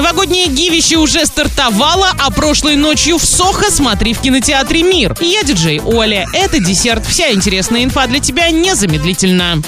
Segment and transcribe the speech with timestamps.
[0.00, 5.14] Новогоднее гивище уже стартовало, а прошлой ночью в Сохо смотри в кинотеатре «Мир».
[5.20, 6.26] Я диджей Оля.
[6.32, 7.04] Это десерт.
[7.04, 9.62] Вся интересная инфа для тебя незамедлительно.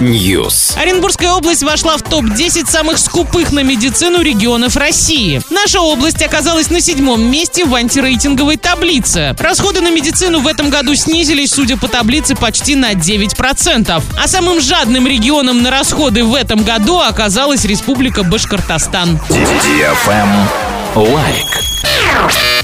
[0.00, 0.78] News.
[0.78, 5.42] Оренбургская область вошла в топ-10 самых скупых на медицину регионов России.
[5.50, 9.36] Наша область оказалась на седьмом месте в антирейтинговой таблице.
[9.38, 14.02] Расходы на медицину в этом году снизились, судя по таблице, почти на 9%.
[14.18, 19.20] А самым жадным регионом на расходы в этом году оказалась Республика Башкортостан.
[20.94, 21.62] Лайк.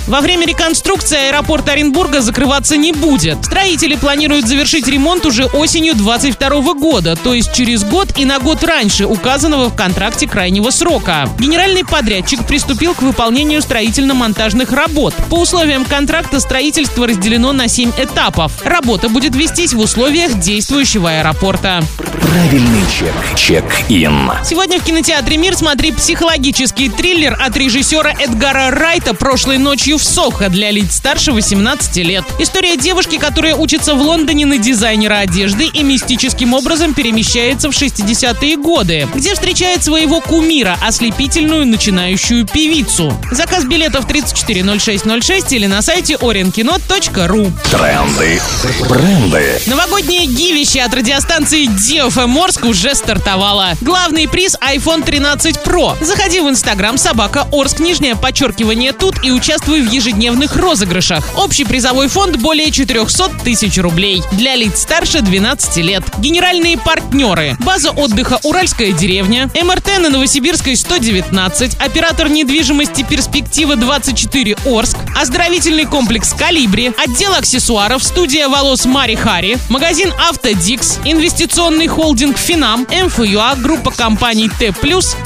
[0.07, 3.45] Во время реконструкции аэропорт Оренбурга закрываться не будет.
[3.45, 8.65] Строители планируют завершить ремонт уже осенью 2022 года, то есть через год и на год
[8.65, 11.29] раньше указанного в контракте крайнего срока.
[11.39, 15.15] Генеральный подрядчик приступил к выполнению строительно-монтажных работ.
[15.29, 18.53] По условиям контракта строительство разделено на 7 этапов.
[18.65, 21.83] Работа будет вестись в условиях действующего аэропорта.
[22.21, 23.15] Правильный чек.
[23.37, 24.31] Чек-ин.
[24.45, 30.49] Сегодня в кинотеатре «Мир» смотри психологический триллер от режиссера Эдгара Райта «Прошлой ночью в Сохо»
[30.49, 32.25] для лиц старше 18 лет.
[32.39, 38.57] История девушки, которая учится в Лондоне на дизайнера одежды и мистическим образом перемещается в 60-е
[38.57, 43.13] годы, где встречает своего кумира, ослепительную начинающую певицу.
[43.31, 47.53] Заказ билетов 340606 или на сайте orinkino.ru.
[47.71, 48.41] Тренды.
[48.89, 49.61] Бренды.
[49.67, 51.67] Новогоднее гивище от радиостанции
[52.09, 53.75] DFM Орск уже стартовало.
[53.83, 56.03] Главный приз iPhone 13 Pro.
[56.03, 61.23] Заходи в Инстаграм собака Орск, нижнее подчеркивание тут и участвуй в ежедневных розыгрышах.
[61.37, 64.23] Общий призовой фонд более 400 тысяч рублей.
[64.33, 66.03] Для лиц старше 12 лет.
[66.17, 67.59] Генеральные партнеры.
[67.61, 76.33] База отдыха «Уральская деревня», МРТ на Новосибирской 119, оператор недвижимости «Перспектива 24 Орск», оздоровительный комплекс
[76.33, 84.49] «Калибри», отдел аксессуаров, студия волос Мари Хари, магазин «Автодикс», инвестиционный холдинг «Финам», МФЮА, группа компаний
[84.57, 84.73] Т+,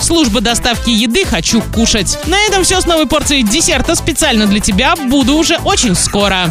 [0.01, 2.19] служба доставки еды «Хочу кушать».
[2.25, 4.97] На этом все с новой порцией десерта специально для тебя.
[4.97, 6.51] Буду уже очень скоро.